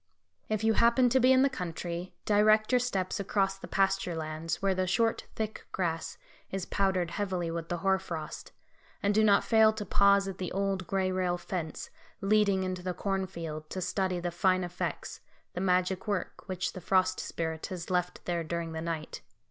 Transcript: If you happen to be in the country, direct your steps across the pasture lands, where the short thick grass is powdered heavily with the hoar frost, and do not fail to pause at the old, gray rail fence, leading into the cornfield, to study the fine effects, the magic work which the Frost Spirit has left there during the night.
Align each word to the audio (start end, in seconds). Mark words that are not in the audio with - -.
If 0.49 0.63
you 0.63 0.73
happen 0.73 1.09
to 1.09 1.19
be 1.19 1.31
in 1.31 1.43
the 1.43 1.47
country, 1.47 2.15
direct 2.25 2.71
your 2.71 2.79
steps 2.79 3.19
across 3.19 3.59
the 3.59 3.67
pasture 3.67 4.15
lands, 4.15 4.59
where 4.59 4.73
the 4.73 4.87
short 4.87 5.27
thick 5.35 5.67
grass 5.71 6.17
is 6.49 6.65
powdered 6.65 7.11
heavily 7.11 7.51
with 7.51 7.69
the 7.69 7.77
hoar 7.85 7.99
frost, 7.99 8.51
and 9.03 9.13
do 9.13 9.23
not 9.23 9.43
fail 9.43 9.71
to 9.73 9.85
pause 9.85 10.27
at 10.27 10.39
the 10.39 10.51
old, 10.53 10.87
gray 10.87 11.11
rail 11.11 11.37
fence, 11.37 11.91
leading 12.19 12.63
into 12.63 12.81
the 12.81 12.95
cornfield, 12.95 13.69
to 13.69 13.79
study 13.79 14.19
the 14.19 14.31
fine 14.31 14.63
effects, 14.63 15.21
the 15.53 15.61
magic 15.61 16.07
work 16.07 16.45
which 16.47 16.73
the 16.73 16.81
Frost 16.81 17.19
Spirit 17.19 17.67
has 17.67 17.91
left 17.91 18.25
there 18.25 18.43
during 18.43 18.71
the 18.71 18.81
night. 18.81 19.21